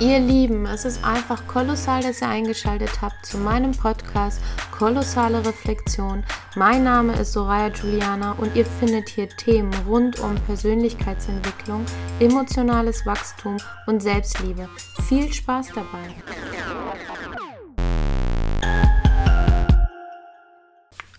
[0.00, 6.24] Ihr Lieben, es ist einfach kolossal, dass ihr eingeschaltet habt zu meinem Podcast Kolossale Reflexion.
[6.56, 11.84] Mein Name ist Soraya Juliana und ihr findet hier Themen rund um Persönlichkeitsentwicklung,
[12.18, 14.70] emotionales Wachstum und Selbstliebe.
[15.06, 16.14] Viel Spaß dabei!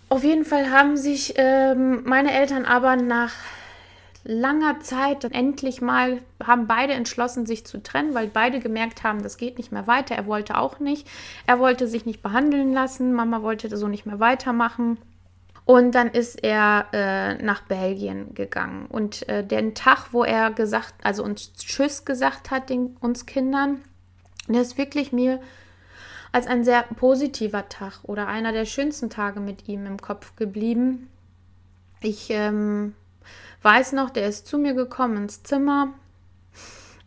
[0.08, 3.32] Auf jeden Fall haben sich ähm, meine Eltern aber nach
[4.24, 9.36] langer Zeit endlich mal haben beide entschlossen, sich zu trennen, weil beide gemerkt haben, das
[9.36, 10.14] geht nicht mehr weiter.
[10.14, 11.08] Er wollte auch nicht.
[11.46, 13.12] Er wollte sich nicht behandeln lassen.
[13.12, 14.98] Mama wollte so nicht mehr weitermachen.
[15.64, 18.86] Und dann ist er äh, nach Belgien gegangen.
[18.86, 23.80] Und äh, den Tag, wo er gesagt, also uns Tschüss gesagt hat, den, uns Kindern,
[24.48, 25.40] der ist wirklich mir
[26.32, 31.08] als ein sehr positiver Tag oder einer der schönsten Tage mit ihm im Kopf geblieben.
[32.00, 32.94] Ich ähm,
[33.62, 35.94] weiß noch, der ist zu mir gekommen ins Zimmer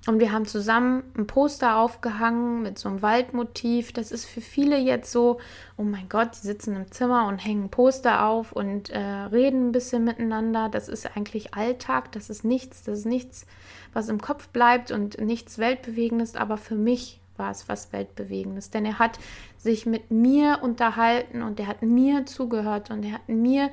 [0.07, 3.91] und wir haben zusammen ein Poster aufgehangen mit so einem Waldmotiv.
[3.91, 5.39] Das ist für viele jetzt so,
[5.77, 9.71] oh mein Gott, die sitzen im Zimmer und hängen Poster auf und äh, reden ein
[9.71, 10.69] bisschen miteinander.
[10.69, 13.47] Das ist eigentlich Alltag, das ist nichts, das ist nichts,
[13.93, 18.85] was im Kopf bleibt und nichts Weltbewegendes, aber für mich war es was Weltbewegendes, denn
[18.85, 19.19] er hat
[19.57, 23.71] sich mit mir unterhalten und er hat mir zugehört und er hat mir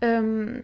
[0.00, 0.62] ähm,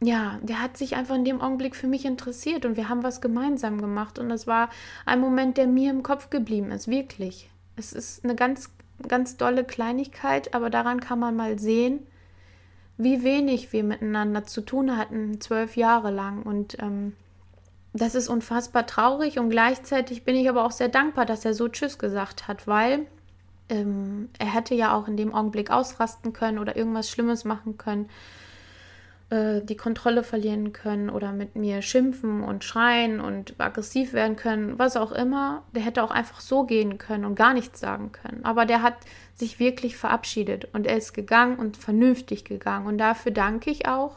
[0.00, 3.20] ja, der hat sich einfach in dem Augenblick für mich interessiert und wir haben was
[3.20, 4.18] gemeinsam gemacht.
[4.18, 4.70] Und das war
[5.04, 7.50] ein Moment, der mir im Kopf geblieben ist, wirklich.
[7.76, 8.70] Es ist eine ganz,
[9.06, 12.06] ganz dolle Kleinigkeit, aber daran kann man mal sehen,
[12.96, 16.42] wie wenig wir miteinander zu tun hatten, zwölf Jahre lang.
[16.42, 17.14] Und ähm,
[17.92, 21.68] das ist unfassbar traurig und gleichzeitig bin ich aber auch sehr dankbar, dass er so
[21.68, 23.06] Tschüss gesagt hat, weil
[23.68, 28.08] ähm, er hätte ja auch in dem Augenblick ausrasten können oder irgendwas Schlimmes machen können.
[29.30, 34.78] Äh, die Kontrolle verlieren können oder mit mir schimpfen und schreien und aggressiv werden können,
[34.78, 35.64] was auch immer.
[35.74, 38.44] Der hätte auch einfach so gehen können und gar nichts sagen können.
[38.44, 38.94] Aber der hat
[39.34, 42.86] sich wirklich verabschiedet und er ist gegangen und vernünftig gegangen.
[42.86, 44.16] Und dafür danke ich auch,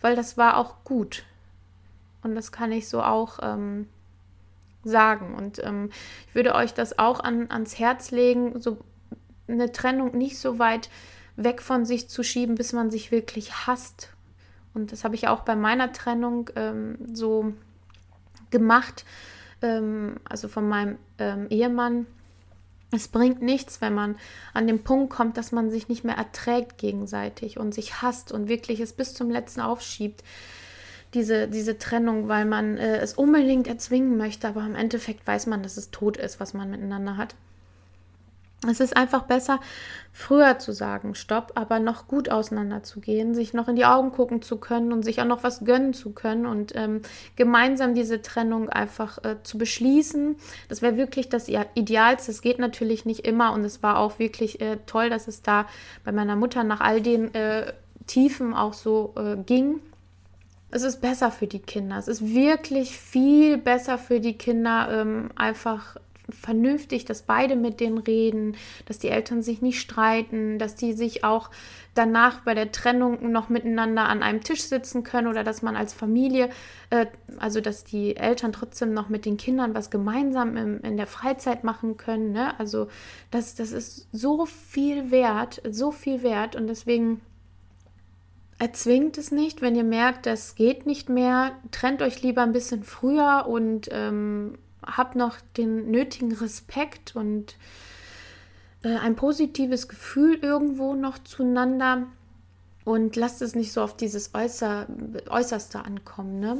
[0.00, 1.24] weil das war auch gut.
[2.24, 3.86] Und das kann ich so auch ähm,
[4.82, 5.34] sagen.
[5.36, 5.90] Und ähm,
[6.28, 8.78] ich würde euch das auch an, ans Herz legen, so
[9.46, 10.90] eine Trennung nicht so weit
[11.36, 14.12] weg von sich zu schieben, bis man sich wirklich hasst
[14.74, 17.52] und das habe ich auch bei meiner Trennung ähm, so
[18.50, 19.04] gemacht,
[19.62, 22.06] ähm, also von meinem ähm, Ehemann.
[22.92, 24.16] Es bringt nichts, wenn man
[24.52, 28.48] an den Punkt kommt, dass man sich nicht mehr erträgt gegenseitig und sich hasst und
[28.48, 30.24] wirklich es bis zum letzten aufschiebt,
[31.14, 35.62] diese, diese Trennung, weil man äh, es unbedingt erzwingen möchte, aber im Endeffekt weiß man,
[35.62, 37.34] dass es tot ist, was man miteinander hat.
[38.68, 39.58] Es ist einfach besser,
[40.12, 44.58] früher zu sagen, stopp, aber noch gut auseinanderzugehen, sich noch in die Augen gucken zu
[44.58, 47.00] können und sich auch noch was gönnen zu können und ähm,
[47.36, 50.36] gemeinsam diese Trennung einfach äh, zu beschließen.
[50.68, 52.32] Das wäre wirklich das Idealste.
[52.32, 55.66] Es geht natürlich nicht immer und es war auch wirklich äh, toll, dass es da
[56.04, 57.72] bei meiner Mutter nach all den äh,
[58.06, 59.80] Tiefen auch so äh, ging.
[60.70, 61.96] Es ist besser für die Kinder.
[61.96, 65.96] Es ist wirklich viel besser für die Kinder, ähm, einfach
[66.32, 71.24] vernünftig, dass beide mit denen reden, dass die Eltern sich nicht streiten, dass die sich
[71.24, 71.50] auch
[71.94, 75.92] danach bei der Trennung noch miteinander an einem Tisch sitzen können oder dass man als
[75.92, 76.50] Familie,
[76.90, 77.06] äh,
[77.38, 81.64] also dass die Eltern trotzdem noch mit den Kindern was gemeinsam im, in der Freizeit
[81.64, 82.32] machen können.
[82.32, 82.58] Ne?
[82.58, 82.88] Also
[83.30, 87.20] das, das ist so viel wert, so viel wert und deswegen
[88.60, 92.84] erzwingt es nicht, wenn ihr merkt, das geht nicht mehr, trennt euch lieber ein bisschen
[92.84, 97.56] früher und ähm, habt noch den nötigen Respekt und
[98.82, 102.06] äh, ein positives Gefühl irgendwo noch zueinander
[102.84, 104.86] und lasst es nicht so auf dieses Äußer,
[105.28, 106.40] Äußerste ankommen.
[106.40, 106.58] Ne?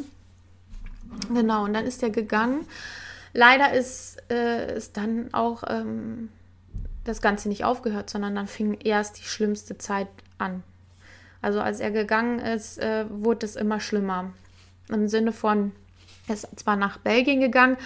[1.32, 2.66] Genau, und dann ist er gegangen.
[3.32, 6.30] Leider ist, äh, dann auch ähm,
[7.04, 10.62] das Ganze nicht aufgehört, sondern dann fing erst die schlimmste Zeit an.
[11.42, 14.32] Also als er gegangen ist, äh, wurde es immer schlimmer.
[14.88, 15.72] Im Sinne von,
[16.28, 17.76] er ist zwar nach Belgien gegangen,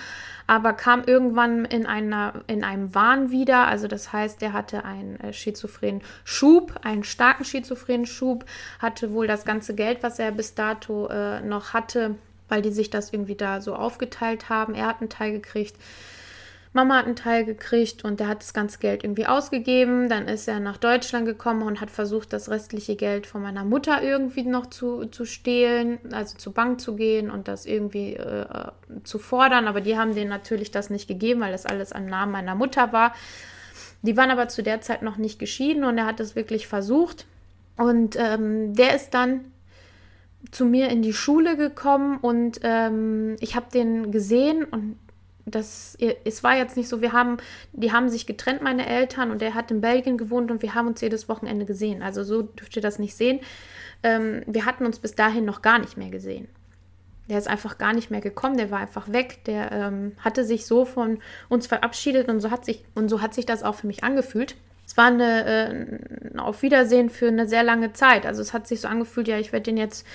[0.46, 3.66] aber kam irgendwann in, einer, in einem Wahn wieder.
[3.66, 8.44] Also das heißt, er hatte einen äh, schizophrenen Schub, einen starken schizophrenen Schub,
[8.78, 12.16] hatte wohl das ganze Geld, was er bis dato äh, noch hatte,
[12.48, 14.74] weil die sich das irgendwie da so aufgeteilt haben.
[14.74, 15.76] Er hat einen Teil gekriegt
[16.74, 20.08] Mama hat einen Teil gekriegt und der hat das ganze Geld irgendwie ausgegeben.
[20.08, 24.02] Dann ist er nach Deutschland gekommen und hat versucht, das restliche Geld von meiner Mutter
[24.02, 28.46] irgendwie noch zu, zu stehlen, also zur Bank zu gehen und das irgendwie äh,
[29.04, 29.68] zu fordern.
[29.68, 32.92] Aber die haben denen natürlich das nicht gegeben, weil das alles am Namen meiner Mutter
[32.92, 33.14] war.
[34.02, 37.24] Die waren aber zu der Zeit noch nicht geschieden und er hat es wirklich versucht.
[37.76, 39.44] Und ähm, der ist dann
[40.50, 44.96] zu mir in die Schule gekommen und ähm, ich habe den gesehen und
[45.46, 47.36] das, es war jetzt nicht so, wir haben,
[47.72, 50.88] die haben sich getrennt, meine Eltern, und er hat in Belgien gewohnt und wir haben
[50.88, 52.02] uns jedes Wochenende gesehen.
[52.02, 53.40] Also so dürft ihr das nicht sehen.
[54.02, 56.48] Ähm, wir hatten uns bis dahin noch gar nicht mehr gesehen.
[57.28, 60.66] Der ist einfach gar nicht mehr gekommen, der war einfach weg, der ähm, hatte sich
[60.66, 63.86] so von uns verabschiedet und so hat sich, und so hat sich das auch für
[63.86, 64.56] mich angefühlt.
[64.86, 68.26] Es war eine, äh, ein Auf Wiedersehen für eine sehr lange Zeit.
[68.26, 70.06] Also es hat sich so angefühlt, ja, ich werde den jetzt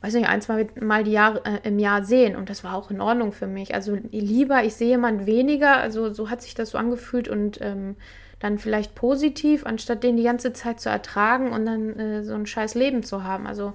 [0.00, 2.36] weiß nicht, ein, zwei Mal die Jahr, äh, im Jahr sehen.
[2.36, 3.74] Und das war auch in Ordnung für mich.
[3.74, 7.96] Also lieber, ich sehe jemanden weniger, also so hat sich das so angefühlt und ähm,
[8.38, 12.46] dann vielleicht positiv, anstatt den die ganze Zeit zu ertragen und dann äh, so ein
[12.46, 13.46] scheiß Leben zu haben.
[13.46, 13.72] Also,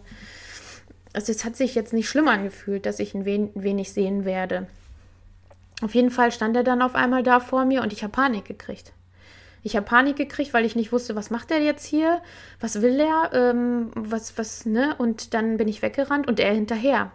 [1.12, 4.68] also es hat sich jetzt nicht schlimm angefühlt, dass ich ihn wen wenig sehen werde.
[5.82, 8.46] Auf jeden Fall stand er dann auf einmal da vor mir und ich habe Panik
[8.46, 8.94] gekriegt.
[9.64, 12.22] Ich habe Panik gekriegt, weil ich nicht wusste, was macht er jetzt hier?
[12.60, 13.32] Was will er?
[13.34, 14.94] Ähm, was, was, ne?
[14.98, 17.12] Und dann bin ich weggerannt und er hinterher.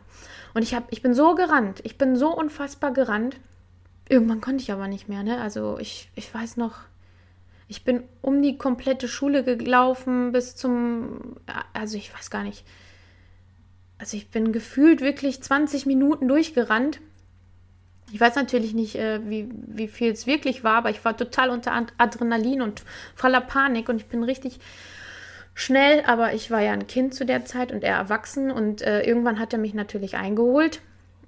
[0.55, 1.81] Und ich, hab, ich bin so gerannt.
[1.85, 3.37] Ich bin so unfassbar gerannt.
[4.09, 5.41] Irgendwann konnte ich aber nicht mehr, ne?
[5.41, 6.77] Also ich, ich weiß noch,
[7.69, 11.37] ich bin um die komplette Schule gelaufen bis zum,
[11.75, 12.65] also ich weiß gar nicht.
[13.99, 17.01] Also ich bin gefühlt wirklich 20 Minuten durchgerannt
[18.13, 21.51] ich weiß natürlich nicht, äh, wie, wie viel es wirklich war, aber ich war total
[21.51, 22.83] unter Adrenalin und
[23.15, 24.59] voller Panik und ich bin richtig
[25.55, 29.03] schnell, aber ich war ja ein Kind zu der Zeit und er erwachsen und äh,
[29.03, 30.81] irgendwann hat er mich natürlich eingeholt.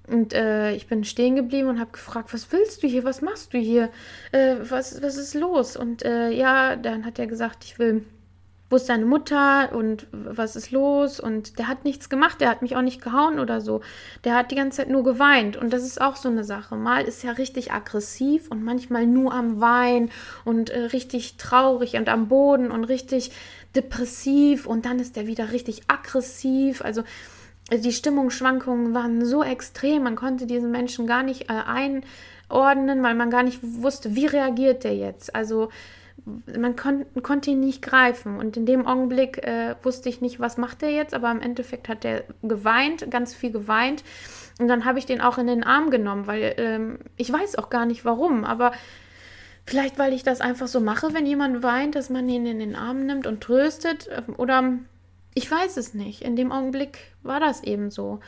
[0.07, 3.05] Und äh, ich bin stehen geblieben und habe gefragt, was willst du hier?
[3.05, 3.91] Was machst du hier?
[4.33, 5.77] Äh, was, was ist los?
[5.77, 8.05] Und äh, ja, dann hat er gesagt, ich will
[8.71, 11.19] wo ist deine Mutter und was ist los?
[11.19, 13.81] Und der hat nichts gemacht, der hat mich auch nicht gehauen oder so.
[14.23, 15.57] Der hat die ganze Zeit nur geweint.
[15.57, 16.77] Und das ist auch so eine Sache.
[16.77, 20.11] Mal ist er richtig aggressiv und manchmal nur am Wein
[20.45, 23.33] und äh, richtig traurig und am Boden und richtig
[23.75, 24.67] depressiv.
[24.67, 26.81] Und dann ist er wieder richtig aggressiv.
[26.81, 27.03] Also
[27.71, 31.55] äh, die Stimmungsschwankungen waren so extrem, man konnte diesen Menschen gar nicht äh,
[32.49, 35.35] einordnen, weil man gar nicht wusste, wie reagiert der jetzt.
[35.35, 35.71] Also
[36.25, 38.39] man kon konnte ihn nicht greifen.
[38.39, 41.89] Und in dem Augenblick äh, wusste ich nicht, was macht er jetzt, aber im Endeffekt
[41.89, 44.05] hat er geweint, ganz viel geweint.
[44.59, 47.71] Und dann habe ich den auch in den Arm genommen, weil ähm, ich weiß auch
[47.71, 48.73] gar nicht warum, aber
[49.67, 52.77] vielleicht, weil ich das einfach so mache, wenn jemand weint, dass man ihn in den
[52.77, 54.09] Arm nimmt und tröstet.
[54.11, 54.73] Ähm, oder
[55.35, 56.23] ich weiß es nicht.
[56.23, 58.21] In dem Augenblick war das eben so.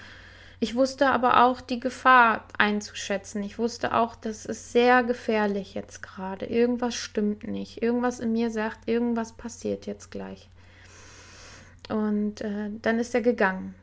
[0.63, 3.43] Ich wusste aber auch die Gefahr einzuschätzen.
[3.43, 6.47] Ich wusste auch, das ist sehr gefährlich jetzt gerade.
[6.47, 7.83] Irgendwas stimmt nicht.
[7.83, 10.49] Irgendwas in mir sagt, irgendwas passiert jetzt gleich.
[11.89, 13.75] Und äh, dann ist er gegangen,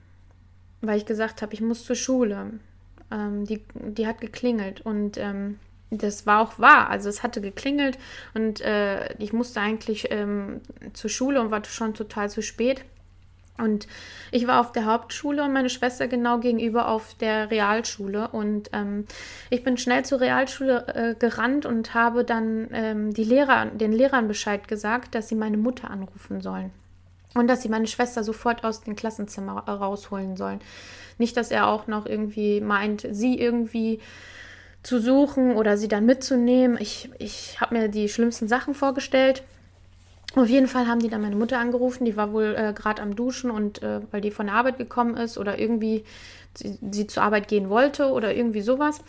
[0.80, 2.52] weil ich gesagt habe, ich muss zur Schule.
[3.12, 5.60] Ähm, die, die hat geklingelt und ähm,
[5.90, 6.90] das war auch wahr.
[6.90, 7.98] Also es hatte geklingelt
[8.34, 10.62] und äh, ich musste eigentlich ähm,
[10.94, 12.86] zur Schule und war schon total zu spät.
[13.60, 13.88] Und
[14.32, 18.30] ich war auf der Hauptschule und meine Schwester genau gegenüber auf der Realschule.
[18.30, 19.06] Und ähm,
[19.50, 24.28] ich bin schnell zur Realschule äh, gerannt und habe dann ähm, die Lehrer, den Lehrern
[24.28, 26.72] Bescheid gesagt, dass sie meine Mutter anrufen sollen.
[27.36, 30.60] Und dass sie meine Schwester sofort aus dem Klassenzimmer rausholen sollen.
[31.20, 34.00] Nicht, dass er auch noch irgendwie meint, sie irgendwie
[34.84, 36.78] zu suchen oder sie dann mitzunehmen.
[36.80, 39.44] Ich, ich habe mir die schlimmsten Sachen vorgestellt.
[40.36, 43.16] Auf jeden Fall haben die dann meine Mutter angerufen, die war wohl äh, gerade am
[43.16, 46.03] Duschen und äh, weil die von der Arbeit gekommen ist oder irgendwie
[46.53, 49.01] sie, sie zur Arbeit gehen wollte oder irgendwie sowas.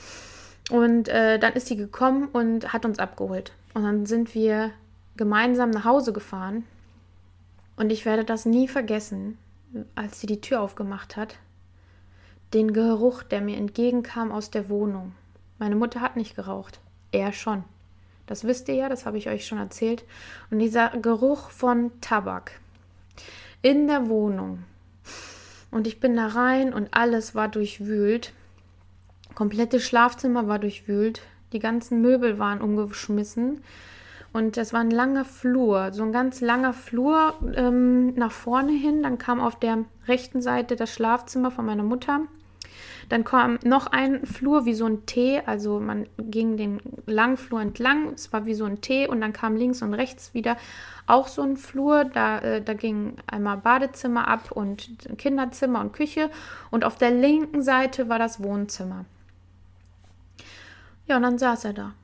[0.70, 3.52] Und äh, dann ist sie gekommen und hat uns abgeholt.
[3.74, 4.70] Und dann sind wir
[5.16, 6.64] gemeinsam nach Hause gefahren.
[7.76, 9.36] Und ich werde das nie vergessen,
[9.94, 11.36] als sie die Tür aufgemacht hat.
[12.54, 15.12] Den Geruch, der mir entgegenkam aus der Wohnung.
[15.58, 16.80] Meine Mutter hat nicht geraucht.
[17.12, 17.64] Er schon.
[18.30, 20.04] Das wisst ihr ja, das habe ich euch schon erzählt.
[20.52, 22.52] Und dieser Geruch von Tabak
[23.60, 24.62] in der Wohnung.
[25.72, 28.32] Und ich bin da rein und alles war durchwühlt.
[29.34, 31.22] Komplette Schlafzimmer war durchwühlt.
[31.52, 33.64] Die ganzen Möbel waren umgeschmissen.
[34.32, 39.02] Und das war ein langer Flur, so ein ganz langer Flur ähm, nach vorne hin.
[39.02, 42.20] Dann kam auf der rechten Seite das Schlafzimmer von meiner Mutter.
[43.10, 47.60] Dann kam noch ein Flur wie so ein T, also man ging den langen Flur
[47.60, 50.56] entlang, es war wie so ein T und dann kam links und rechts wieder
[51.08, 54.88] auch so ein Flur, da, äh, da ging einmal Badezimmer ab und
[55.18, 56.30] Kinderzimmer und Küche
[56.70, 59.04] und auf der linken Seite war das Wohnzimmer.
[61.08, 61.94] Ja, und dann saß er da.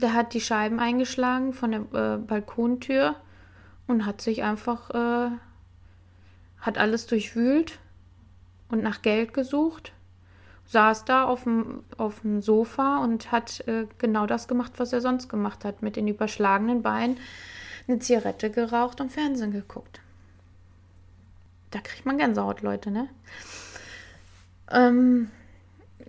[0.00, 3.16] Der hat die Scheiben eingeschlagen von der äh, Balkontür
[3.88, 5.30] und hat sich einfach, äh,
[6.60, 7.80] hat alles durchwühlt
[8.70, 9.92] und nach Geld gesucht,
[10.66, 15.00] saß da auf dem, auf dem Sofa und hat äh, genau das gemacht, was er
[15.00, 17.18] sonst gemacht hat, mit den überschlagenen Beinen
[17.86, 20.00] eine Zigarette geraucht und Fernsehen geguckt.
[21.70, 23.08] Da kriegt man Gänsehaut, Leute, ne?
[24.70, 25.30] Ähm,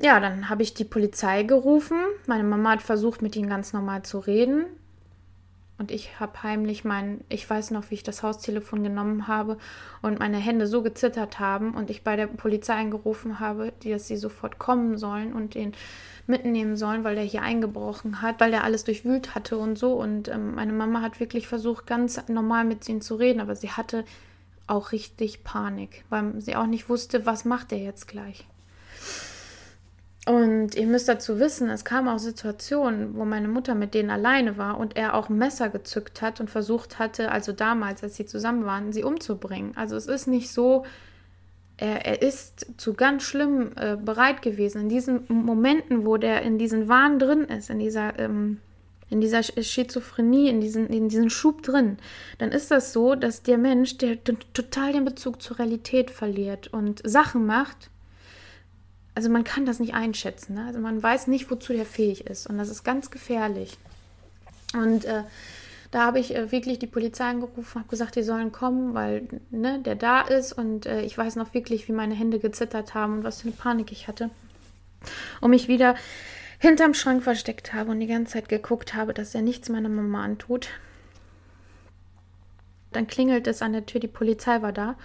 [0.01, 1.97] ja, dann habe ich die Polizei gerufen.
[2.27, 4.65] Meine Mama hat versucht, mit ihnen ganz normal zu reden.
[5.79, 9.57] Und ich habe heimlich mein, ich weiß noch, wie ich das Haustelefon genommen habe
[10.01, 14.17] und meine Hände so gezittert haben und ich bei der Polizei angerufen habe, dass sie
[14.17, 15.71] sofort kommen sollen und den
[16.27, 19.93] mitnehmen sollen, weil der hier eingebrochen hat, weil der alles durchwühlt hatte und so.
[19.93, 23.71] Und ähm, meine Mama hat wirklich versucht, ganz normal mit ihnen zu reden, aber sie
[23.71, 24.03] hatte
[24.67, 28.45] auch richtig Panik, weil sie auch nicht wusste, was macht er jetzt gleich.
[30.25, 34.57] Und ihr müsst dazu wissen, es kam auch Situationen, wo meine Mutter mit denen alleine
[34.57, 38.65] war und er auch Messer gezückt hat und versucht hatte, also damals, als sie zusammen
[38.65, 39.71] waren, sie umzubringen.
[39.75, 40.85] Also es ist nicht so,
[41.77, 44.81] er, er ist zu ganz schlimm äh, bereit gewesen.
[44.81, 48.59] In diesen Momenten, wo der in diesen Wahn drin ist, in dieser, ähm,
[49.09, 51.97] in dieser Schizophrenie, in diesen, in diesen Schub drin,
[52.37, 57.01] dann ist das so, dass der Mensch, der total den Bezug zur Realität verliert und
[57.05, 57.89] Sachen macht,
[59.15, 60.55] also man kann das nicht einschätzen.
[60.55, 60.65] Ne?
[60.65, 62.47] Also man weiß nicht, wozu der fähig ist.
[62.47, 63.77] Und das ist ganz gefährlich.
[64.73, 65.23] Und äh,
[65.91, 69.79] da habe ich äh, wirklich die Polizei angerufen, habe gesagt, die sollen kommen, weil ne,
[69.79, 70.53] der da ist.
[70.53, 73.57] Und äh, ich weiß noch wirklich, wie meine Hände gezittert haben und was für eine
[73.57, 74.29] Panik ich hatte.
[75.41, 75.95] Und mich wieder
[76.59, 80.23] hinterm Schrank versteckt habe und die ganze Zeit geguckt habe, dass er nichts meiner Mama
[80.23, 80.69] antut.
[82.91, 84.95] Dann klingelt es an der Tür, die Polizei war da.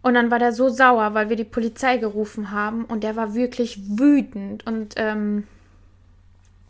[0.00, 3.34] Und dann war der so sauer, weil wir die Polizei gerufen haben und der war
[3.34, 4.66] wirklich wütend.
[4.66, 5.44] Und ähm,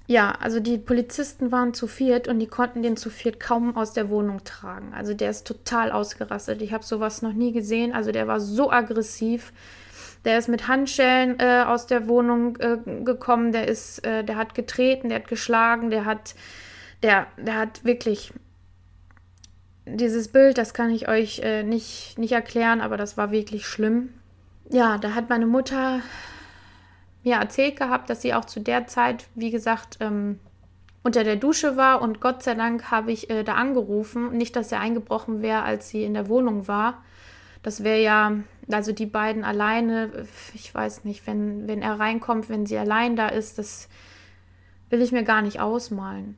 [0.06, 3.92] ja, also die Polizisten waren zu viert und die konnten den zu viert kaum aus
[3.92, 4.94] der Wohnung tragen.
[4.94, 6.62] Also der ist total ausgerastet.
[6.62, 7.92] Ich habe sowas noch nie gesehen.
[7.92, 9.52] Also der war so aggressiv.
[10.24, 13.52] Der ist mit Handschellen äh, aus der Wohnung äh, gekommen.
[13.52, 16.34] Der ist, äh, der hat getreten, der hat geschlagen, der hat,
[17.02, 18.32] der, der hat wirklich
[19.94, 24.10] dieses Bild, das kann ich euch äh, nicht, nicht erklären, aber das war wirklich schlimm.
[24.70, 26.00] Ja, da hat meine Mutter
[27.24, 30.38] mir erzählt gehabt, dass sie auch zu der Zeit, wie gesagt, ähm,
[31.02, 34.36] unter der Dusche war und Gott sei Dank habe ich äh, da angerufen.
[34.36, 37.02] Nicht, dass er eingebrochen wäre, als sie in der Wohnung war.
[37.62, 38.32] Das wäre ja,
[38.70, 43.28] also die beiden alleine, ich weiß nicht, wenn, wenn er reinkommt, wenn sie allein da
[43.28, 43.88] ist, das
[44.90, 46.36] will ich mir gar nicht ausmalen.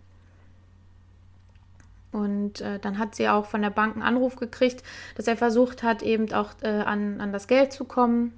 [2.12, 4.83] Und äh, dann hat sie auch von der Bank einen Anruf gekriegt,
[5.17, 8.33] dass er versucht hat, eben auch äh, an, an das Geld zu kommen.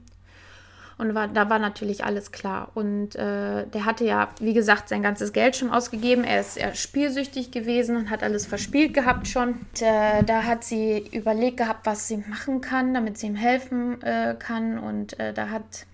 [0.98, 2.70] Und war, da war natürlich alles klar.
[2.74, 6.22] Und äh, der hatte ja, wie gesagt, sein ganzes Geld schon ausgegeben.
[6.22, 9.54] Er ist eher spielsüchtig gewesen und hat alles verspielt gehabt schon.
[9.54, 14.02] Und, äh, da hat sie überlegt gehabt, was sie machen kann, damit sie ihm helfen
[14.02, 14.78] äh, kann.
[14.78, 15.86] Und äh, da, hat,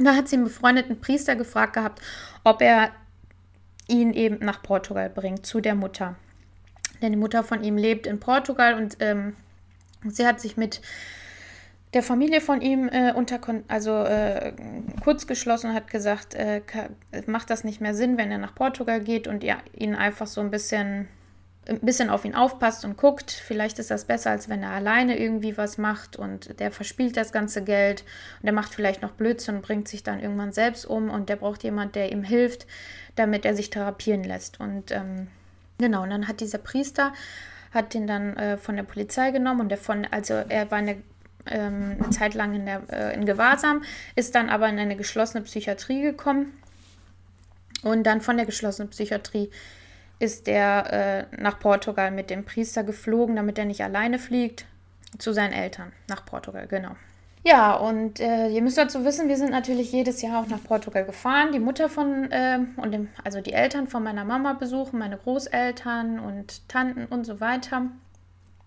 [0.00, 2.02] da hat sie einen befreundeten Priester gefragt gehabt,
[2.42, 2.90] ob er
[3.86, 6.16] ihn eben nach Portugal bringt, zu der Mutter
[7.04, 9.36] denn die Mutter von ihm lebt in Portugal und ähm,
[10.04, 10.80] sie hat sich mit
[11.92, 14.52] der Familie von ihm äh, unter, also äh,
[15.02, 16.60] kurz geschlossen und hat gesagt, äh,
[17.26, 20.40] macht das nicht mehr Sinn, wenn er nach Portugal geht und ihr ihn einfach so
[20.40, 21.06] ein bisschen,
[21.68, 23.30] ein bisschen auf ihn aufpasst und guckt.
[23.30, 27.30] Vielleicht ist das besser, als wenn er alleine irgendwie was macht und der verspielt das
[27.30, 28.02] ganze Geld
[28.40, 31.36] und der macht vielleicht noch Blödsinn und bringt sich dann irgendwann selbst um und der
[31.36, 32.66] braucht jemand, der ihm hilft,
[33.14, 34.58] damit er sich therapieren lässt.
[34.58, 35.28] Und ähm,
[35.78, 37.12] Genau, und dann hat dieser Priester,
[37.72, 41.02] hat den dann äh, von der Polizei genommen und der von, also er war eine,
[41.46, 43.82] ähm, eine Zeit lang in, der, äh, in Gewahrsam,
[44.14, 46.52] ist dann aber in eine geschlossene Psychiatrie gekommen.
[47.82, 49.50] Und dann von der geschlossenen Psychiatrie
[50.18, 54.64] ist er äh, nach Portugal mit dem Priester geflogen, damit er nicht alleine fliegt,
[55.18, 56.96] zu seinen Eltern nach Portugal, genau.
[57.46, 61.04] Ja, und äh, ihr müsst dazu wissen, wir sind natürlich jedes Jahr auch nach Portugal
[61.04, 61.52] gefahren.
[61.52, 66.18] Die Mutter von, äh, und dem, also die Eltern von meiner Mama besuchen, meine Großeltern
[66.20, 67.82] und Tanten und so weiter.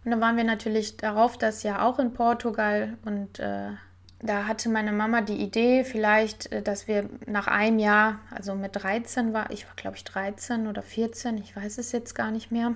[0.06, 3.72] Und dann waren wir natürlich darauf das Jahr auch in Portugal und äh,
[4.20, 8.76] da hatte meine Mama die Idee, vielleicht, äh, dass wir nach einem Jahr, also mit
[8.76, 12.52] 13 war, ich war glaube ich 13 oder 14, ich weiß es jetzt gar nicht
[12.52, 12.76] mehr,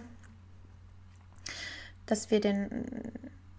[2.07, 2.85] dass wir den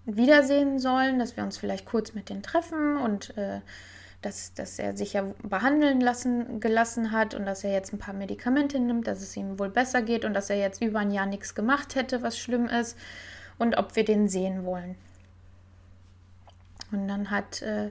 [0.05, 3.61] wiedersehen sollen, dass wir uns vielleicht kurz mit denen treffen und äh,
[4.21, 8.15] dass, dass er sich ja behandeln lassen, gelassen hat und dass er jetzt ein paar
[8.15, 11.27] Medikamente nimmt, dass es ihm wohl besser geht und dass er jetzt über ein Jahr
[11.27, 12.97] nichts gemacht hätte, was schlimm ist
[13.59, 14.95] und ob wir den sehen wollen.
[16.93, 17.91] Und dann hat äh,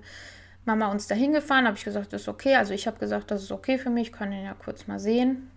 [0.63, 2.55] Mama uns dahin gefahren, habe ich gesagt, das ist okay.
[2.55, 4.99] Also ich habe gesagt, das ist okay für mich, ich kann ihn ja kurz mal
[4.99, 5.49] sehen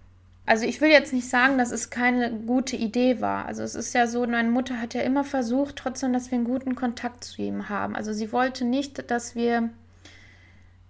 [0.46, 3.46] also ich will jetzt nicht sagen, dass es keine gute Idee war.
[3.46, 6.44] Also es ist ja so, meine Mutter hat ja immer versucht, trotzdem, dass wir einen
[6.44, 7.96] guten Kontakt zu ihm haben.
[7.96, 9.70] Also sie wollte nicht, dass wir,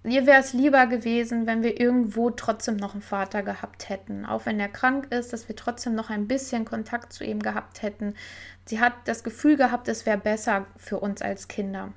[0.03, 4.27] ihr wäre es lieber gewesen, wenn wir irgendwo trotzdem noch einen Vater gehabt hätten.
[4.27, 7.83] Auch wenn er krank ist, dass wir trotzdem noch ein bisschen Kontakt zu ihm gehabt
[7.83, 8.15] hätten.
[8.67, 11.93] Sie hat das Gefühl gehabt, es wäre besser für uns als Kinder.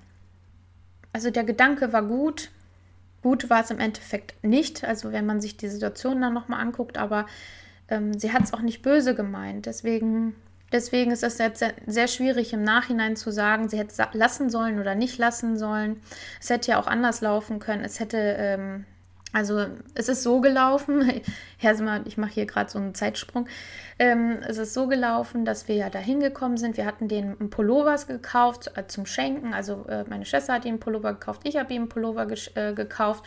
[1.11, 2.51] Also der Gedanke war gut,
[3.21, 6.97] Gut war es im Endeffekt nicht, also wenn man sich die Situation dann nochmal anguckt,
[6.97, 7.25] aber
[7.89, 9.65] ähm, sie hat es auch nicht böse gemeint.
[9.65, 10.35] Deswegen,
[10.71, 14.95] deswegen ist es jetzt sehr, schwierig im Nachhinein zu sagen, sie hätte lassen sollen oder
[14.95, 16.01] nicht lassen sollen.
[16.39, 17.83] Es hätte ja auch anders laufen können.
[17.83, 18.85] Es hätte ähm,
[19.33, 21.21] also es ist so gelaufen,
[22.05, 23.47] ich mache hier gerade so einen Zeitsprung,
[23.99, 26.77] ähm, es ist so gelaufen, dass wir ja da hingekommen sind.
[26.77, 29.53] Wir hatten den Pullovers gekauft äh, zum Schenken.
[29.53, 33.25] Also äh, meine Schwester hat einen Pullover gekauft, ich habe ihm Pullover äh, gekauft.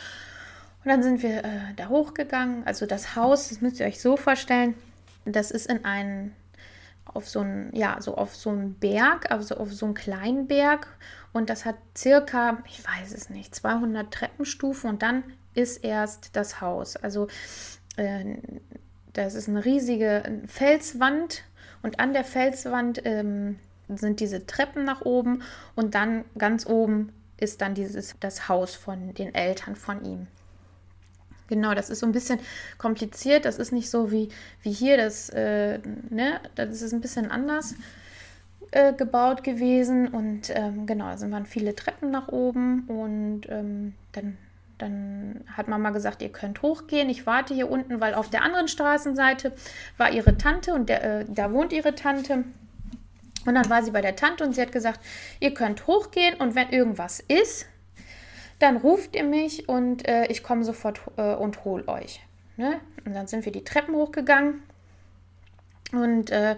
[0.82, 2.66] Und dann sind wir äh, da hochgegangen.
[2.66, 4.74] Also das Haus, das müsst ihr euch so vorstellen,
[5.26, 6.34] das ist in einen,
[7.04, 10.86] auf so einen, ja, so auf so einen Berg, also auf so einen kleinen Berg.
[11.32, 15.22] Und das hat circa, ich weiß es nicht, 200 Treppenstufen und dann
[15.54, 16.96] ist erst das Haus.
[16.96, 17.28] Also
[17.96, 18.36] äh,
[19.12, 21.44] das ist eine riesige Felswand
[21.82, 25.42] und an der Felswand ähm, sind diese Treppen nach oben
[25.74, 30.26] und dann ganz oben ist dann dieses das Haus von den Eltern von ihm.
[31.50, 32.38] Genau, das ist so ein bisschen
[32.78, 33.44] kompliziert.
[33.44, 34.28] Das ist nicht so wie,
[34.62, 34.96] wie hier.
[34.96, 37.74] Das, äh, ne, das ist ein bisschen anders
[38.70, 40.06] äh, gebaut gewesen.
[40.08, 42.84] Und ähm, genau, sind waren viele Treppen nach oben.
[42.86, 44.38] Und ähm, dann
[44.82, 47.08] dann hat Mama gesagt, ihr könnt hochgehen.
[47.08, 49.52] Ich warte hier unten, weil auf der anderen Straßenseite
[49.96, 52.44] war ihre Tante und der, äh, da wohnt ihre Tante.
[53.46, 55.00] Und dann war sie bei der Tante und sie hat gesagt,
[55.40, 57.66] ihr könnt hochgehen und wenn irgendwas ist,
[58.58, 62.20] dann ruft ihr mich und äh, ich komme sofort äh, und hol euch.
[62.56, 62.78] Ne?
[63.06, 64.62] Und dann sind wir die Treppen hochgegangen
[65.92, 66.56] und äh,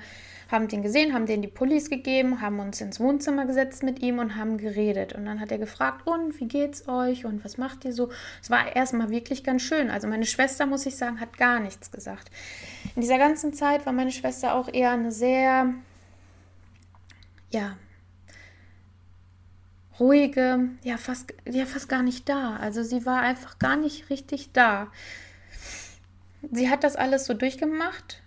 [0.52, 4.18] haben den gesehen, haben den die Pullis gegeben, haben uns ins Wohnzimmer gesetzt mit ihm
[4.18, 5.14] und haben geredet.
[5.14, 8.10] Und dann hat er gefragt, und wie geht's euch und was macht ihr so?
[8.42, 9.90] Es war erstmal wirklich ganz schön.
[9.90, 12.30] Also meine Schwester, muss ich sagen, hat gar nichts gesagt.
[12.94, 15.72] In dieser ganzen Zeit war meine Schwester auch eher eine sehr,
[17.50, 17.76] ja,
[19.98, 22.56] ruhige, ja fast, ja fast gar nicht da.
[22.56, 24.88] Also sie war einfach gar nicht richtig da.
[26.50, 28.21] Sie hat das alles so durchgemacht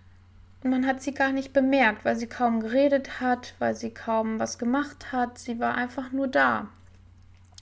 [0.65, 4.58] man hat sie gar nicht bemerkt, weil sie kaum geredet hat, weil sie kaum was
[4.58, 5.38] gemacht hat.
[5.38, 6.67] Sie war einfach nur da.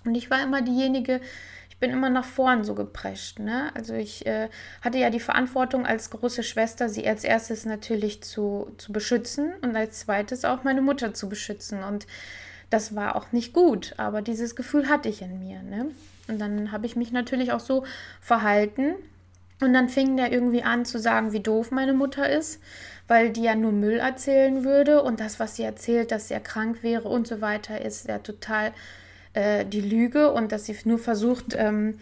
[0.06, 1.22] Und ich war immer diejenige,
[1.70, 3.40] ich bin immer nach vorn so geprescht.
[3.40, 3.72] Ne?
[3.76, 4.50] Also ich äh,
[4.82, 9.76] hatte ja die Verantwortung als große Schwester, sie als erstes natürlich zu, zu beschützen und
[9.76, 11.84] als zweites auch meine Mutter zu beschützen.
[11.84, 12.08] Und
[12.70, 15.62] das war auch nicht gut, aber dieses Gefühl hatte ich in mir.
[15.62, 15.88] Ne?
[16.28, 17.86] Und dann habe ich mich natürlich auch so
[18.22, 18.96] verhalten.
[19.64, 22.60] Und dann fing der irgendwie an zu sagen, wie doof meine Mutter ist
[23.08, 26.84] weil die ja nur Müll erzählen würde und das, was sie erzählt, dass er krank
[26.84, 28.72] wäre und so weiter, ist ja total
[29.34, 32.00] äh, die Lüge und dass sie nur versucht, ähm,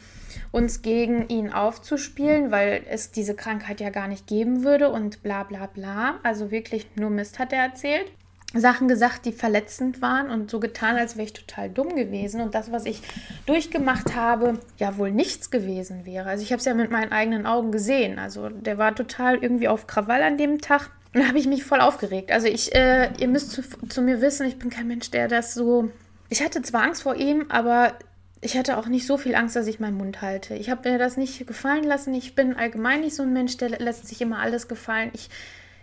[0.51, 5.43] uns gegen ihn aufzuspielen, weil es diese Krankheit ja gar nicht geben würde und bla
[5.43, 6.19] bla bla.
[6.23, 8.11] Also wirklich nur Mist hat er erzählt.
[8.53, 12.53] Sachen gesagt, die verletzend waren und so getan, als wäre ich total dumm gewesen und
[12.53, 13.01] das, was ich
[13.45, 16.27] durchgemacht habe, ja wohl nichts gewesen wäre.
[16.27, 18.19] Also ich habe es ja mit meinen eigenen Augen gesehen.
[18.19, 20.91] Also der war total irgendwie auf Krawall an dem Tag.
[21.13, 22.31] Und da habe ich mich voll aufgeregt.
[22.31, 25.53] Also ich, äh, ihr müsst zu, zu mir wissen, ich bin kein Mensch, der das
[25.53, 25.89] so.
[26.29, 27.93] Ich hatte zwar Angst vor ihm, aber
[28.41, 30.55] ich hatte auch nicht so viel Angst, dass ich meinen Mund halte.
[30.55, 32.13] Ich habe mir das nicht gefallen lassen.
[32.13, 35.11] Ich bin allgemein nicht so ein Mensch, der lässt sich immer alles gefallen.
[35.13, 35.29] Ich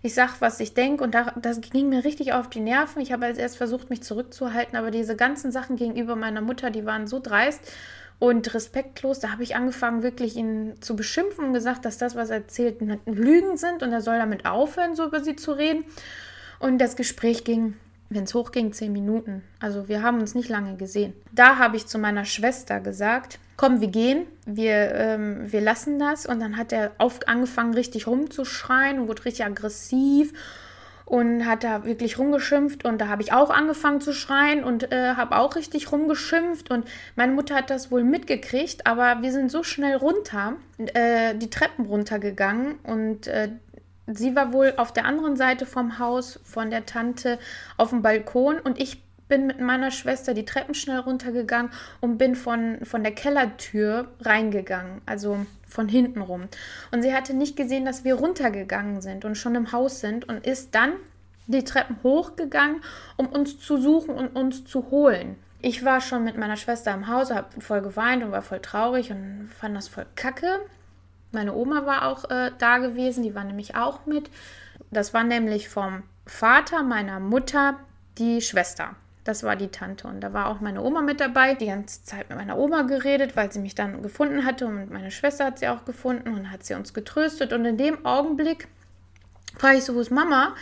[0.02, 3.02] ich sage, was ich denke und da, das ging mir richtig auf die Nerven.
[3.02, 6.84] Ich habe als erst versucht, mich zurückzuhalten, aber diese ganzen Sachen gegenüber meiner Mutter, die
[6.84, 7.72] waren so dreist
[8.18, 9.20] und respektlos.
[9.20, 12.80] Da habe ich angefangen, wirklich ihn zu beschimpfen und gesagt, dass das, was er erzählt,
[13.06, 15.84] Lügen sind und er soll damit aufhören, so über sie zu reden.
[16.60, 17.74] Und das Gespräch ging
[18.10, 19.42] wenn es hochging, zehn Minuten.
[19.60, 21.12] Also wir haben uns nicht lange gesehen.
[21.32, 26.24] Da habe ich zu meiner Schwester gesagt, komm, wir gehen, wir, ähm, wir lassen das.
[26.26, 30.32] Und dann hat er auf, angefangen, richtig rumzuschreien und wurde richtig aggressiv
[31.08, 32.84] und hat da wirklich rumgeschimpft.
[32.84, 36.70] Und da habe ich auch angefangen zu schreien und äh, habe auch richtig rumgeschimpft.
[36.70, 41.50] Und meine Mutter hat das wohl mitgekriegt, aber wir sind so schnell runter, äh, die
[41.50, 43.50] Treppen runtergegangen und äh,
[44.12, 47.38] sie war wohl auf der anderen Seite vom Haus von der Tante
[47.76, 52.34] auf dem Balkon und ich bin mit meiner Schwester die Treppen schnell runtergegangen und bin
[52.34, 56.48] von, von der Kellertür reingegangen, also von hinten rum.
[56.90, 60.46] Und sie hatte nicht gesehen, dass wir runtergegangen sind und schon im Haus sind und
[60.46, 60.92] ist dann
[61.46, 62.82] die Treppen hochgegangen,
[63.16, 65.36] um uns zu suchen und uns zu holen.
[65.60, 69.10] Ich war schon mit meiner Schwester im Haus, habe voll geweint und war voll traurig
[69.10, 70.60] und fand das voll kacke.
[71.32, 74.30] Meine Oma war auch äh, da gewesen, die war nämlich auch mit.
[74.90, 77.78] Das war nämlich vom Vater meiner Mutter
[78.16, 78.96] die Schwester.
[79.24, 80.08] Das war die Tante.
[80.08, 81.54] Und da war auch meine Oma mit dabei.
[81.54, 84.66] Die ganze Zeit mit meiner Oma geredet, weil sie mich dann gefunden hatte.
[84.66, 87.52] Und meine Schwester hat sie auch gefunden und hat sie uns getröstet.
[87.52, 88.68] Und in dem Augenblick
[89.58, 90.54] frage ich so, wo ist Mama?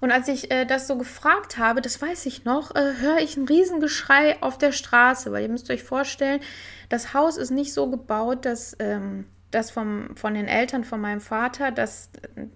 [0.00, 3.36] Und als ich äh, das so gefragt habe, das weiß ich noch, äh, höre ich
[3.36, 6.40] ein Riesengeschrei auf der Straße, weil ihr müsst euch vorstellen,
[6.88, 11.20] das Haus ist nicht so gebaut, dass ähm, das vom, von den Eltern von meinem
[11.20, 12.10] Vater, dass,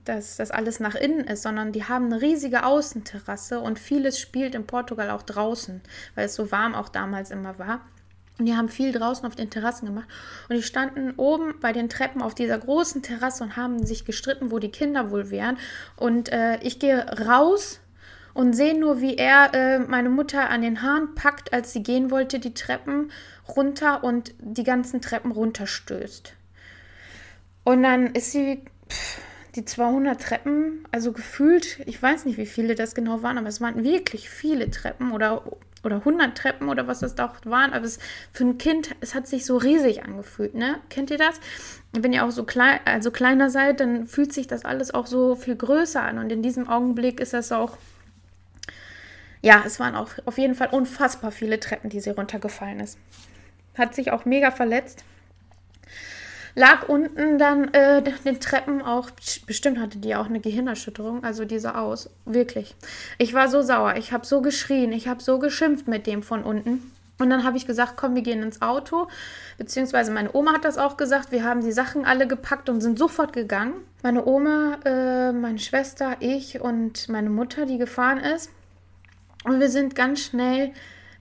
[0.04, 4.54] dass das alles nach innen ist, sondern die haben eine riesige Außenterrasse und vieles spielt
[4.54, 5.80] in Portugal auch draußen,
[6.14, 7.80] weil es so warm auch damals immer war.
[8.38, 10.08] Und die haben viel draußen auf den Terrassen gemacht.
[10.48, 14.50] Und die standen oben bei den Treppen auf dieser großen Terrasse und haben sich gestritten,
[14.50, 15.56] wo die Kinder wohl wären.
[15.96, 17.80] Und äh, ich gehe raus
[18.32, 22.10] und sehe nur, wie er äh, meine Mutter an den Haaren packt, als sie gehen
[22.10, 23.12] wollte, die Treppen
[23.48, 26.34] runter und die ganzen Treppen runterstößt.
[27.64, 29.20] Und dann ist sie pff,
[29.54, 33.60] die 200 Treppen, also gefühlt, ich weiß nicht, wie viele das genau waren, aber es
[33.60, 35.44] waren wirklich viele Treppen oder,
[35.84, 37.72] oder 100 Treppen oder was das da waren.
[37.72, 37.98] Aber es,
[38.32, 40.80] für ein Kind, es hat sich so riesig angefühlt, ne?
[40.90, 41.40] Kennt ihr das?
[41.92, 45.36] Wenn ihr auch so klein, also kleiner seid, dann fühlt sich das alles auch so
[45.36, 46.18] viel größer an.
[46.18, 47.76] Und in diesem Augenblick ist das auch,
[49.40, 52.98] ja, es waren auch auf jeden Fall unfassbar viele Treppen, die sie runtergefallen ist.
[53.78, 55.04] Hat sich auch mega verletzt
[56.54, 59.10] lag unten dann äh, den Treppen auch,
[59.46, 62.74] bestimmt hatte die auch eine Gehirnerschütterung, also die sah aus, wirklich.
[63.18, 66.44] Ich war so sauer, ich habe so geschrien, ich habe so geschimpft mit dem von
[66.44, 66.90] unten.
[67.18, 69.06] Und dann habe ich gesagt, komm, wir gehen ins Auto.
[69.56, 71.30] Beziehungsweise meine Oma hat das auch gesagt.
[71.30, 73.74] Wir haben die Sachen alle gepackt und sind sofort gegangen.
[74.02, 78.50] Meine Oma, äh, meine Schwester, ich und meine Mutter, die gefahren ist.
[79.44, 80.72] Und wir sind ganz schnell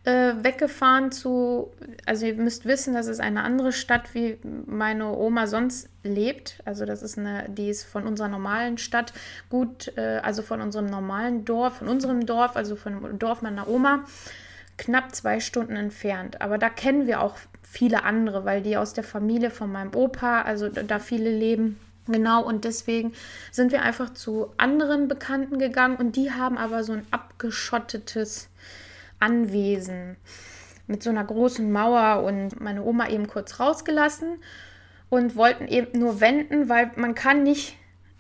[0.06, 1.72] äh, weggefahren zu,
[2.06, 6.60] also ihr müsst wissen, das ist eine andere Stadt, wie meine Oma sonst lebt.
[6.66, 9.14] Also das ist eine, die ist von unserer normalen Stadt
[9.50, 13.68] gut, äh, also von unserem normalen Dorf, von unserem Dorf, also von dem Dorf meiner
[13.68, 14.04] Oma,
[14.78, 16.42] knapp zwei Stunden entfernt.
[16.42, 20.42] Aber da kennen wir auch viele andere, weil die aus der Familie von meinem Opa,
[20.42, 21.80] also da viele leben.
[22.08, 23.14] Genau, und deswegen
[23.52, 28.50] sind wir einfach zu anderen Bekannten gegangen und die haben aber so ein abgeschottetes
[29.24, 30.18] Anwesen
[30.86, 34.40] mit so einer großen Mauer und meine Oma eben kurz rausgelassen
[35.10, 37.78] und wollten eben nur wenden, weil man kann nicht,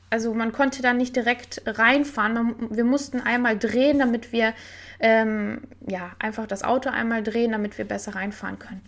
[0.09, 2.33] also man konnte da nicht direkt reinfahren.
[2.33, 4.53] Man, wir mussten einmal drehen, damit wir
[4.99, 8.81] ähm, ja einfach das Auto einmal drehen, damit wir besser reinfahren können.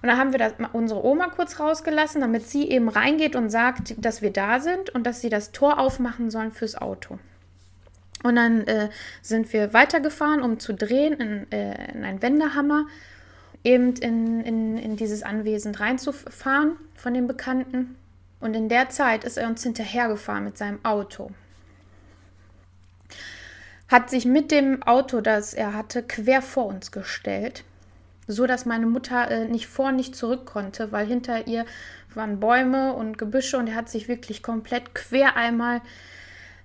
[0.00, 3.94] Und da haben wir das, unsere Oma kurz rausgelassen, damit sie eben reingeht und sagt,
[3.98, 7.18] dass wir da sind und dass sie das Tor aufmachen sollen fürs Auto.
[8.22, 8.90] Und dann äh,
[9.22, 12.86] sind wir weitergefahren, um zu drehen in, äh, in einen Wendehammer,
[13.62, 17.96] eben in, in, in dieses Anwesen reinzufahren von den Bekannten.
[18.40, 21.30] Und in der Zeit ist er uns hinterhergefahren mit seinem Auto.
[23.88, 27.64] Hat sich mit dem Auto, das er hatte, quer vor uns gestellt,
[28.26, 31.64] so dass meine Mutter äh, nicht vor, nicht zurück konnte, weil hinter ihr
[32.14, 35.80] waren Bäume und Gebüsche und er hat sich wirklich komplett quer einmal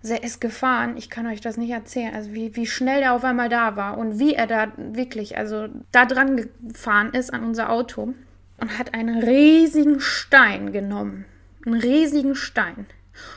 [0.03, 0.97] der ist gefahren.
[0.97, 2.13] Ich kann euch das nicht erzählen.
[2.13, 5.67] Also wie, wie schnell der auf einmal da war und wie er da wirklich, also
[5.91, 8.13] da dran gefahren ist an unser Auto
[8.57, 11.25] und hat einen riesigen Stein genommen.
[11.65, 12.85] Einen riesigen Stein.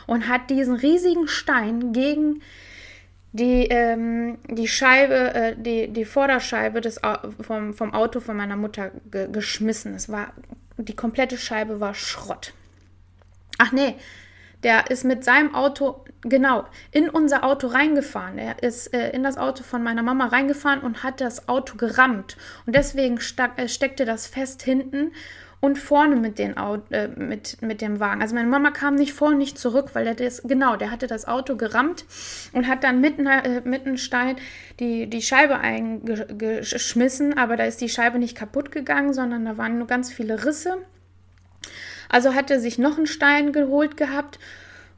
[0.07, 2.43] Und hat diesen riesigen Stein gegen
[3.33, 7.01] die, ähm, die Scheibe, äh, die, die Vorderscheibe des,
[7.41, 9.95] vom, vom Auto von meiner Mutter ge geschmissen.
[9.95, 10.33] Es war,
[10.79, 12.55] die komplette Scheibe war Schrott.
[13.59, 13.97] Ach nee,
[14.63, 18.39] der ist mit seinem Auto, genau, in unser Auto reingefahren.
[18.39, 22.37] Er ist äh, in das Auto von meiner Mama reingefahren und hat das Auto gerammt.
[22.67, 23.19] Und deswegen
[23.57, 25.13] äh, steckte das fest hinten
[25.61, 26.55] und vorne mit, den
[26.91, 28.21] äh, mit, mit dem Wagen.
[28.21, 31.27] Also meine Mama kam nicht vor, nicht zurück, weil der das, genau, der hatte das
[31.27, 32.05] Auto gerammt
[32.53, 34.37] und hat dann mitten, äh, mitten Stein
[34.81, 39.79] die, die Scheibe eingeschmissen, aber da ist die Scheibe nicht kaputt gegangen, sondern da waren
[39.79, 40.77] nur ganz viele Risse.
[42.09, 44.39] Also hat er sich noch einen Stein geholt gehabt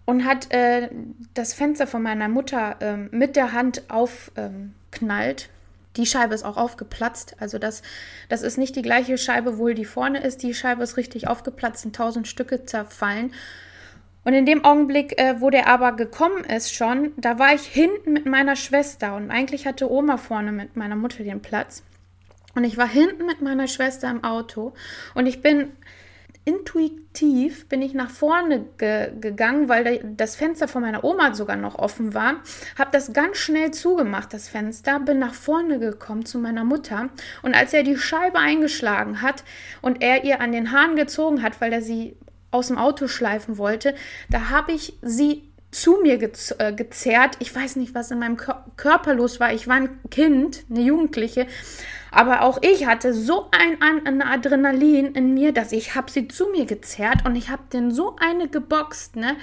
[0.08, 0.88] und hat äh,
[1.34, 5.42] das Fenster von meiner Mutter äh, mit der Hand aufknallt.
[5.50, 5.50] Ähm,
[5.98, 7.36] die Scheibe ist auch aufgeplatzt.
[7.40, 7.82] Also das,
[8.30, 10.42] das ist nicht die gleiche Scheibe, wohl die vorne ist.
[10.42, 13.34] Die Scheibe ist richtig aufgeplatzt, in tausend Stücke zerfallen.
[14.24, 18.14] Und in dem Augenblick, äh, wo der aber gekommen ist schon, da war ich hinten
[18.14, 21.82] mit meiner Schwester und eigentlich hatte Oma vorne mit meiner Mutter den Platz.
[22.54, 24.72] Und ich war hinten mit meiner Schwester im Auto
[25.14, 25.72] und ich bin
[26.48, 31.78] intuitiv bin ich nach vorne ge gegangen, weil das Fenster von meiner Oma sogar noch
[31.78, 32.36] offen war.
[32.78, 37.10] Habe das ganz schnell zugemacht, das Fenster, bin nach vorne gekommen zu meiner Mutter.
[37.42, 39.44] Und als er die Scheibe eingeschlagen hat
[39.82, 42.16] und er ihr an den Haaren gezogen hat, weil er sie
[42.50, 43.94] aus dem Auto schleifen wollte,
[44.30, 47.36] da habe ich sie zu mir ge äh, gezerrt.
[47.40, 49.52] Ich weiß nicht, was in meinem Kör Körper los war.
[49.52, 51.46] Ich war ein Kind, eine Jugendliche.
[52.10, 56.48] Aber auch ich hatte so ein, ein Adrenalin in mir, dass ich habe sie zu
[56.48, 59.36] mir gezerrt und ich habe den so eine geboxt, ne?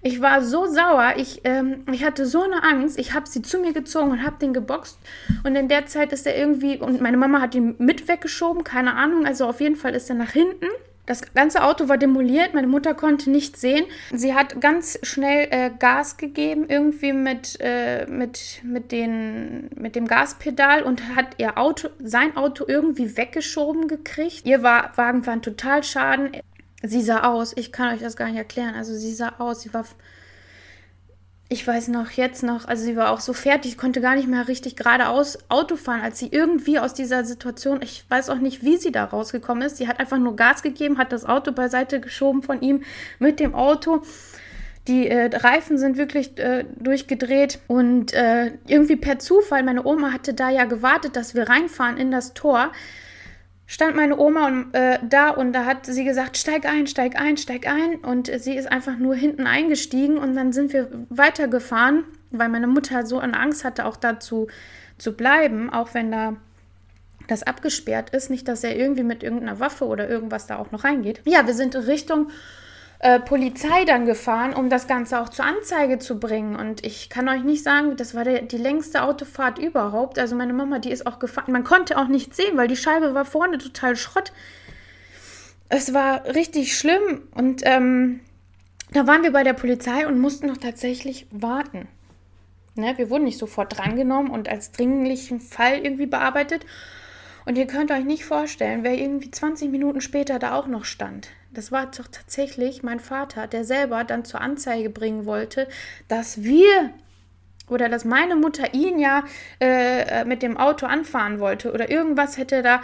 [0.00, 2.98] Ich war so sauer, ich, ähm, ich hatte so eine Angst.
[2.98, 4.98] Ich habe sie zu mir gezogen und habe den geboxt.
[5.42, 8.94] Und in der Zeit ist er irgendwie, und meine Mama hat ihn mit weggeschoben, keine
[8.94, 9.26] Ahnung.
[9.26, 10.66] Also auf jeden Fall ist er nach hinten.
[11.08, 13.86] Das ganze Auto war demoliert, meine Mutter konnte nichts sehen.
[14.12, 20.06] Sie hat ganz schnell äh, Gas gegeben, irgendwie mit, äh, mit, mit, den, mit dem
[20.06, 24.44] Gaspedal und hat ihr Auto, sein Auto irgendwie weggeschoben gekriegt.
[24.44, 26.32] Ihr war, Wagen war ein Totalschaden.
[26.82, 28.74] Sie sah aus, ich kann euch das gar nicht erklären.
[28.74, 29.86] Also sie sah aus, sie war
[31.50, 34.48] ich weiß noch, jetzt noch, also sie war auch so fertig, konnte gar nicht mehr
[34.48, 38.76] richtig geradeaus Auto fahren, als sie irgendwie aus dieser Situation, ich weiß auch nicht, wie
[38.76, 39.78] sie da rausgekommen ist.
[39.78, 42.82] Sie hat einfach nur Gas gegeben, hat das Auto beiseite geschoben von ihm
[43.18, 44.02] mit dem Auto.
[44.88, 50.34] Die äh, Reifen sind wirklich äh, durchgedreht und äh, irgendwie per Zufall, meine Oma hatte
[50.34, 52.72] da ja gewartet, dass wir reinfahren in das Tor
[53.68, 57.36] stand meine Oma und, äh, da und da hat sie gesagt, steig ein, steig ein,
[57.36, 57.96] steig ein.
[57.96, 63.06] Und sie ist einfach nur hinten eingestiegen und dann sind wir weitergefahren, weil meine Mutter
[63.06, 64.48] so eine Angst hatte, auch dazu
[64.96, 66.36] zu bleiben, auch wenn da
[67.28, 68.30] das abgesperrt ist.
[68.30, 71.20] Nicht, dass er irgendwie mit irgendeiner Waffe oder irgendwas da auch noch reingeht.
[71.26, 72.30] Ja, wir sind in Richtung
[73.00, 76.56] äh, Polizei dann gefahren, um das Ganze auch zur Anzeige zu bringen.
[76.56, 80.18] Und ich kann euch nicht sagen, das war der, die längste Autofahrt überhaupt.
[80.18, 81.52] Also meine Mama, die ist auch gefahren.
[81.52, 84.32] Man konnte auch nichts sehen, weil die Scheibe war vorne total Schrott.
[85.68, 87.22] Es war richtig schlimm.
[87.34, 88.20] Und ähm,
[88.92, 91.86] da waren wir bei der Polizei und mussten noch tatsächlich warten.
[92.74, 96.64] Ne, wir wurden nicht sofort drangenommen und als dringlichen Fall irgendwie bearbeitet.
[97.48, 101.30] Und ihr könnt euch nicht vorstellen, wer irgendwie 20 Minuten später da auch noch stand.
[101.50, 105.66] Das war doch tatsächlich mein Vater, der selber dann zur Anzeige bringen wollte,
[106.08, 106.90] dass wir
[107.70, 109.24] oder dass meine Mutter ihn ja
[109.60, 112.82] äh, mit dem Auto anfahren wollte oder irgendwas hätte da.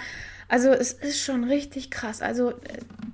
[0.49, 2.23] Also es ist schon richtig krass.
[2.23, 2.55] Also äh,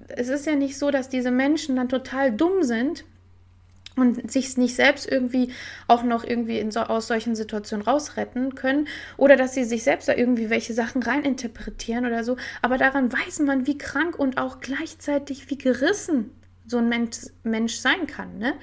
[0.06, 3.04] es ist ja nicht so, dass diese Menschen dann total dumm sind
[3.96, 5.52] und sich nicht selbst irgendwie
[5.88, 10.14] auch noch irgendwie so, aus solchen Situationen rausretten können oder dass sie sich selbst da
[10.14, 12.36] irgendwie welche Sachen reininterpretieren oder so.
[12.62, 16.30] Aber daran weiß man, wie krank und auch gleichzeitig wie gerissen
[16.70, 18.38] so ein Mensch, Mensch sein kann.
[18.38, 18.54] Ne?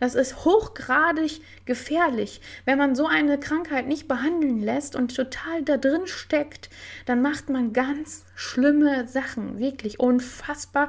[0.00, 2.40] Das ist hochgradig gefährlich.
[2.64, 6.68] Wenn man so eine Krankheit nicht behandeln lässt und total da drin steckt,
[7.06, 9.58] dann macht man ganz schlimme Sachen.
[9.58, 10.88] Wirklich unfassbar,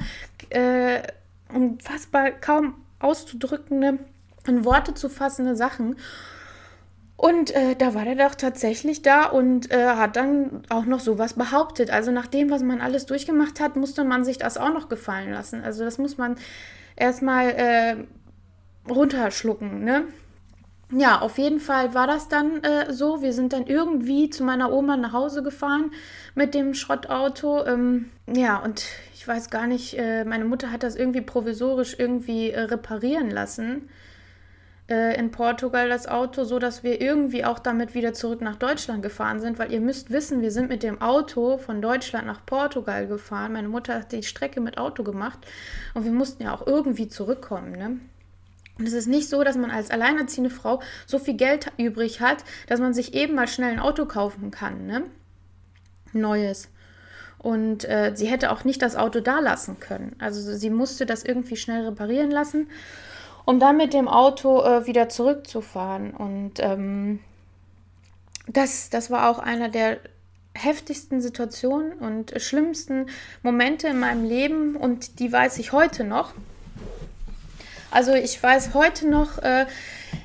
[0.49, 1.03] äh,
[1.53, 4.00] unfassbar kaum auszudrückende,
[4.48, 5.96] in Worte zu fassende Sachen.
[7.16, 11.34] Und äh, da war der doch tatsächlich da und äh, hat dann auch noch sowas
[11.34, 11.89] behauptet.
[11.89, 15.32] Also nach dem, was man alles durchgemacht hat, musste man sich das auch noch gefallen
[15.32, 15.63] lassen.
[15.63, 16.36] Also das muss man
[16.96, 17.96] erstmal äh,
[18.89, 20.06] runterschlucken, ne?
[20.95, 23.21] Ja, auf jeden Fall war das dann äh, so.
[23.21, 25.91] Wir sind dann irgendwie zu meiner Oma nach Hause gefahren
[26.36, 27.65] mit dem Schrottauto.
[27.65, 32.51] Ähm, ja, und ich weiß gar nicht, äh, meine Mutter hat das irgendwie provisorisch irgendwie
[32.51, 33.89] äh, reparieren lassen
[34.88, 39.01] äh, in Portugal das Auto, so dass wir irgendwie auch damit wieder zurück nach Deutschland
[39.01, 43.08] gefahren sind, weil ihr müsst wissen, wir sind mit dem Auto von Deutschland nach Portugal
[43.08, 43.53] gefahren.
[43.53, 45.39] Meine Mutter hat die Strecke mit Auto gemacht
[45.93, 47.99] und wir mussten ja auch irgendwie zurückkommen, ne?
[48.77, 52.43] Und es ist nicht so, dass man als alleinerziehende Frau so viel Geld übrig hat,
[52.67, 55.03] dass man sich eben mal schnell ein Auto kaufen kann, ne?
[56.12, 56.69] Neues.
[57.38, 60.15] Und äh, sie hätte auch nicht das Auto da lassen können.
[60.19, 62.69] Also sie musste das irgendwie schnell reparieren lassen,
[63.45, 66.12] um dann mit dem Auto äh, wieder zurückzufahren.
[66.12, 67.19] Und ähm,
[68.47, 69.99] das, das war auch einer der
[70.55, 73.07] heftigsten Situationen und schlimmsten
[73.41, 76.33] Momente in meinem Leben und die weiß ich heute noch.
[77.93, 79.67] Also ich weiß heute noch, äh,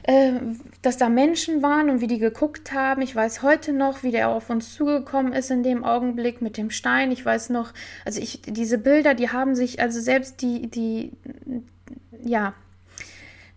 [0.04, 0.32] äh,
[0.80, 3.02] dass da Menschen waren und wie die geguckt haben.
[3.02, 6.70] Ich weiß heute noch, wie der auf uns zugekommen ist in dem Augenblick mit dem
[6.70, 7.12] Stein.
[7.12, 7.74] Ich weiß noch,
[8.06, 11.12] also ich, diese Bilder, die haben sich, also selbst die, die,
[12.24, 12.54] ja,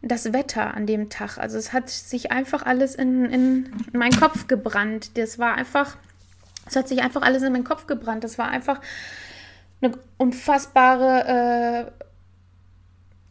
[0.02, 1.38] das Wetter an dem Tag.
[1.38, 5.18] Also es hat sich einfach alles in, in meinen Kopf gebrannt.
[5.18, 5.96] Das war einfach,
[6.68, 8.26] es hat sich einfach alles in meinen Kopf gebrannt.
[8.26, 8.82] Das war einfach
[9.82, 12.04] eine unfassbare äh,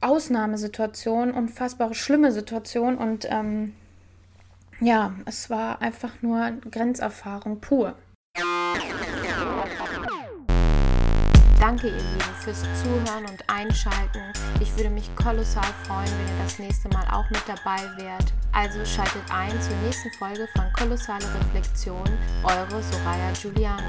[0.01, 3.75] Ausnahmesituation, unfassbare schlimme Situation und ähm,
[4.81, 7.95] ja, es war einfach nur Grenzerfahrung pur.
[11.61, 14.33] Danke ihr Lieben fürs Zuhören und Einschalten.
[14.61, 18.33] Ich würde mich kolossal freuen, wenn ihr das nächste Mal auch mit dabei wärt.
[18.53, 22.05] Also schaltet ein zur nächsten Folge von Kolossale Reflexion.
[22.43, 23.83] Eure Soraya Giuliano.